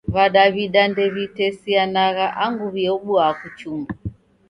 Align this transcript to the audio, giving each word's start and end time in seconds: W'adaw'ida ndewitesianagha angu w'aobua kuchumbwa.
W'adaw'ida 0.13 0.81
ndewitesianagha 0.91 2.25
angu 2.43 2.65
w'aobua 2.73 3.27
kuchumbwa. 3.39 3.93